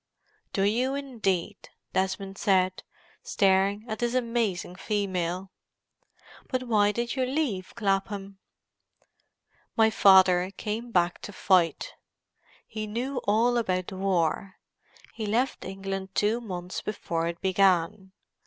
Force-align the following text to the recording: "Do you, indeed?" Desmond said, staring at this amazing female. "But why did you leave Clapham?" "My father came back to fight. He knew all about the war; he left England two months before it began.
"Do 0.51 0.63
you, 0.63 0.95
indeed?" 0.95 1.69
Desmond 1.93 2.39
said, 2.39 2.81
staring 3.21 3.85
at 3.87 3.99
this 3.99 4.15
amazing 4.15 4.75
female. 4.77 5.51
"But 6.47 6.63
why 6.63 6.91
did 6.91 7.15
you 7.15 7.23
leave 7.23 7.75
Clapham?" 7.75 8.39
"My 9.75 9.91
father 9.91 10.49
came 10.57 10.89
back 10.91 11.21
to 11.21 11.31
fight. 11.31 11.93
He 12.65 12.87
knew 12.87 13.21
all 13.27 13.59
about 13.59 13.89
the 13.89 13.97
war; 13.97 14.55
he 15.13 15.27
left 15.27 15.65
England 15.65 16.15
two 16.15 16.41
months 16.41 16.81
before 16.81 17.27
it 17.27 17.39
began. 17.39 18.11